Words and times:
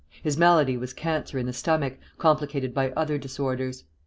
His 0.23 0.35
malady 0.35 0.77
was 0.77 0.93
cancer 0.93 1.37
in 1.37 1.45
the 1.45 1.53
stomach, 1.53 1.99
complicated 2.17 2.73
by 2.73 2.89
other 2.93 3.19
disorders. 3.19 3.83